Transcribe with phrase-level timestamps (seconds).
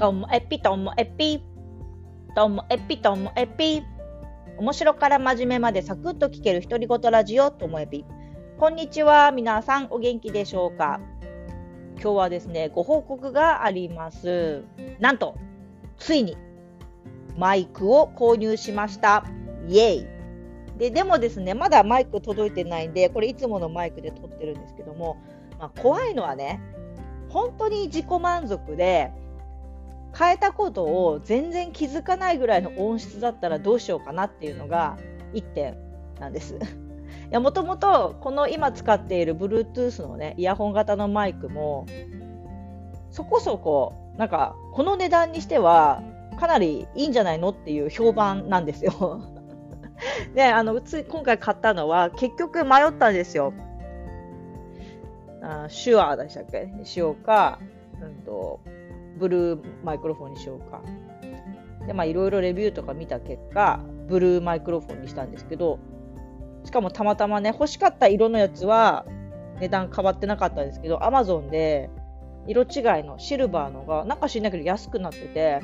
[0.00, 1.42] ともえぴともえぴ
[2.34, 3.82] ともえぴともえぴ
[4.58, 8.06] 面白から真面目までサクッと聞ける独り言ラジオともえぴ
[8.58, 11.02] こんにちは皆さんお元気でしょうか？
[11.96, 14.64] 今日はですねご報告があります。
[15.00, 15.36] なんと
[15.98, 16.38] ついに
[17.36, 19.26] マイクを購入しました。
[19.68, 20.06] イエイ。
[20.78, 25.18] ででもですねまだマイク届いてないんでこれいつものマイクで撮ってるんですけども、
[25.58, 26.58] まあ、怖いのはね
[27.28, 29.12] 本当に自己満足で
[30.18, 34.98] 変えたことを全然気づかないぐらいの音質だったらどうしようかなっていうのが
[35.32, 35.76] 1点
[36.18, 36.58] なんです。
[37.30, 41.86] やもともとこの今使っている Bluetooth のねイヤホン型のマイクも
[43.10, 46.02] そこそこなんかこの値段にしては
[46.38, 49.22] かなりいいんじゃないのっていう評判なんですよ。
[50.34, 53.52] であのつ今回買ったのは結局迷ったんですよ。
[55.42, 56.66] あシュアーでしたっけ？
[56.66, 57.58] にしようか、
[58.02, 58.60] うんと、
[59.20, 60.82] ブルーマイクロフォンにしようか。
[61.86, 65.78] で、まあいろいろレビューとか見た結果、ブルーマイクロフォンにしたんですけど、
[66.64, 69.06] しかもたまたまね、欲しかった色のやつは
[69.60, 71.90] 値段変わってなかったんですけど、Amazon で
[72.46, 75.60] 色違いのシルバーのが、なんか知んないけど安くなってて、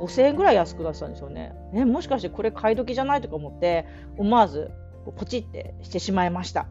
[0.00, 1.54] 5000円ぐらい安くなってたんですよね。
[1.74, 4.70] え、もしかしてこれ買い時じゃないとか思って、思わず
[5.16, 6.66] ポチってしてしまいました。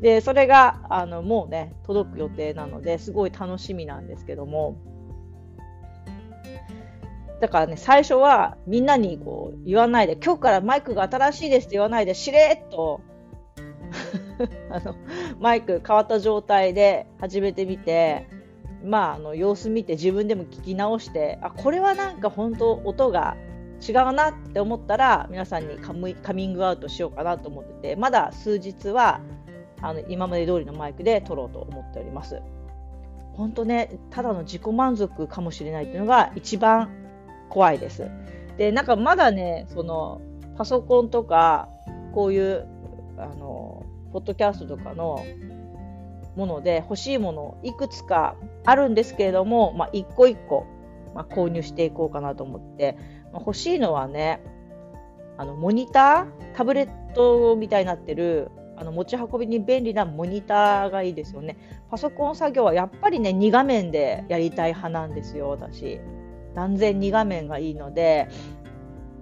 [0.00, 4.76] でそれがあのもうね届く予定なのですごい楽しみなんですけども。
[7.40, 13.02] だからね最初はみんなにこう言わないで今日からマイクが新しいですって言わないでしれっと
[14.70, 14.94] あの
[15.38, 18.26] マイク変わった状態で始めてみて
[18.82, 23.36] まああの様子見て自分でも聞き直してあこれはなんか本当音が
[23.86, 25.76] 違うなって思ったら皆さんに
[26.14, 29.20] カミングアウトしようかなと思っててまだ数日は
[29.86, 32.42] あの今まで通りのマイクで撮ろうと思っております。
[33.34, 36.90] 本当ねただの自己満足かもしれないっていうのが一番
[37.50, 38.10] 怖いです。
[38.56, 40.20] でなんかまだねその
[40.56, 41.68] パソコンとか
[42.14, 42.66] こういう
[43.16, 45.24] あのポッドキャストとかの
[46.34, 50.66] もので欲しいものいくつかあるんですけれども、まあ、一個一個、
[51.14, 52.96] まあ、購入していこうかなと思って、
[53.32, 54.40] まあ、欲しいのはね
[55.38, 61.56] あのモニタータブレットみたいになってるあの持ち運びに便利なモニターがいいですよね。
[61.90, 66.00] パソコン作業はやっぱりね、2画面でやりたい派なんですよ、私。
[66.54, 68.28] 断然2画面がいいので、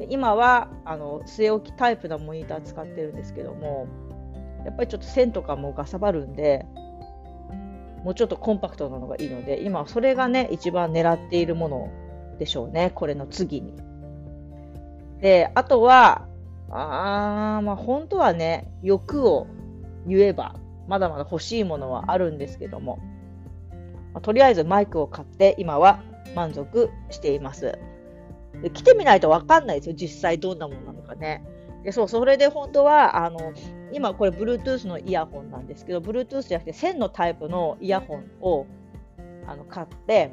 [0.09, 3.87] 今はあの据え置きタイプのモニター使ってるんですけども、
[4.65, 6.66] やっぱりちょっと線とかもかさばるんで、
[8.03, 11.88] もうちょっとコンパクトなのがいいので、今それがね、一番狙っているもの
[12.38, 13.72] でしょうね、これの次に。
[15.21, 16.26] で、あとは、
[16.76, 19.46] あー、まあ本当はね、欲を
[20.06, 20.56] 言えば、
[20.88, 22.98] まだまだ欲しいものはあるんですけども、
[24.12, 26.02] まあ、とりあえずマイクを買って今は
[26.34, 27.78] 満足しています。
[28.62, 31.44] で来てみないとわかんないですよ、実際どんなものなのかね。
[31.84, 33.52] でそう、それで本当は、あの、
[33.92, 38.66] 今これ Bluetooth のイヤホンなんですけど、Bluetooth じゃなくて線のタイプのイヤホンを
[39.46, 40.32] あの買って、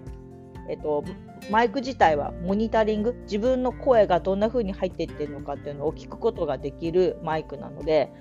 [0.70, 1.04] えっと、
[1.50, 8.12] マイク自体はモニタリング自分の声がどんな風に入っていってるのかっていうのを聞くことができるマイクなので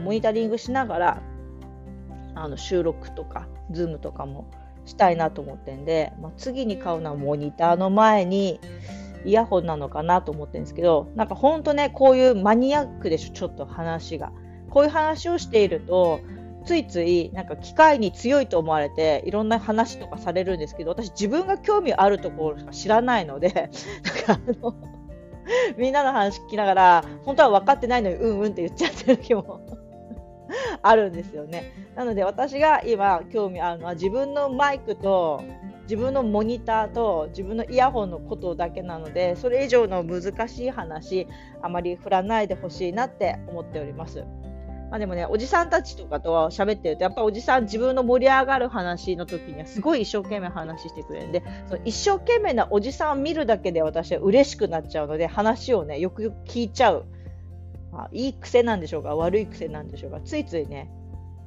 [0.00, 1.22] モニタリングしながら
[2.34, 4.50] あの収録とか Zoom とかも
[4.86, 8.60] したいなと思ってんで、まあ、次に買うのはモニターの前に
[9.24, 14.32] イヤホンなのかなと思ってるんですけどなんかほんとねこういうマニアックでしょちょっと話が。
[14.70, 16.20] こういう話をしていると
[16.64, 23.48] ついついなんか機械に強いと思われていろんな話とかされるんですけど私自分が興味あるところしか知らないので
[24.28, 24.74] なんかあの
[25.76, 29.60] みんなの話聞きながら本当は分かってないのにうんうんって言っちゃってる時も
[30.82, 31.72] あるんですよね。
[31.94, 35.42] なので私が今興味あるのは自分のマイクと
[35.82, 41.26] 自分のモニターと自分のイヤホンのことだけなのでそれ以上の難しい話
[41.62, 44.24] あまり振らないでほしいなって思っております。
[44.90, 57.04] まあ、でもね、おじさんたちとかと喋ってると、やっぱおじさん自分の盛り上がる話の時にはすごい一生懸命話してくれるんで、その一生懸命なおじさんを見るだけで私は嬉しくなっちゃうので、話をね、よくよく聞いちゃう。
[57.92, 60.90] まあ、いい癖なんでしょうか、悪い癖なんでしょうか、ついついね、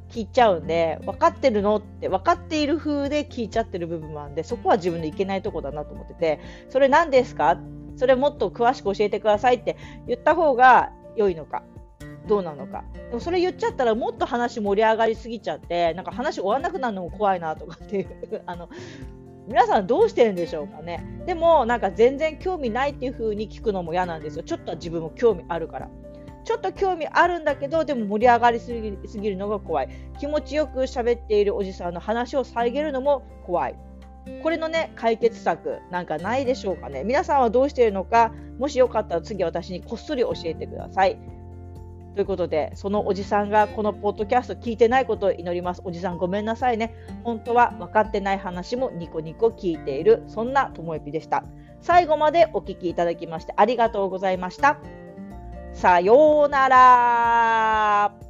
[0.09, 6.39] 聞いちゃうんで、分かってるのって分かっている風で聞いちゃってる部分もあるんで、そこは自分のいけないとこだなと思ってて、
[6.69, 7.59] それ何ですか？
[7.95, 11.63] それもっと詳しく教えてくださいって言った方が良いのか。
[12.27, 12.83] どうなのか。
[13.09, 18.41] でもそれ言っちゃったらもっと話盛り上がりすぎちゃってなんか話終わんなくなるのも怖いなとかっていう。
[18.45, 18.69] あの
[19.45, 21.05] 皆さんどうしてるんでしょうかね。
[21.25, 24.43] でもなんか全然興味ないっていう風に聞くのも嫌なんですよ。
[24.43, 25.89] ちょっと自分も興味あるから。
[26.45, 29.89] ちょっと興味あるんだけどでも盛り上がりすぎすぎるのが怖い。
[30.17, 33.75] 気持ちよく喋っているおじさんの話を遮るのも怖い。
[34.41, 37.03] これのね、解決策なんかないでしょうかね。
[37.03, 41.17] 皆さんはどうしているのか、もしよかったら次私にこっそり教えてください。
[42.15, 45.81] ということで、そのおじさんがこのポッドキャスト聞いてないことを祈ります。
[45.83, 46.93] おじさんごめんなさいね。
[47.23, 51.43] 本当は分かってない話もニコニコ聞いている、そんなともえぴでした。
[51.81, 54.77] 最後までお聞きいただきましてありがとうございました。
[55.73, 58.22] さようなら。